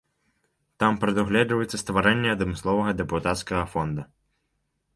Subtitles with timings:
[0.83, 4.11] Там прадугледжваецца стварэнне адмысловага дэпутацкага фонда.